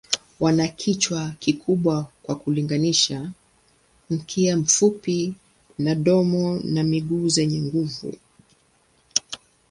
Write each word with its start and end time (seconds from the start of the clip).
Wana 0.39 0.67
kichwa 0.67 1.31
kikubwa 1.39 2.07
kwa 2.23 2.35
kulinganisha, 2.35 3.31
mkia 4.09 4.57
mfupi 4.57 5.33
na 5.79 5.95
domo 5.95 6.59
na 6.63 6.83
miguu 6.83 7.29
zenye 7.29 7.61
nguvu. 7.61 8.13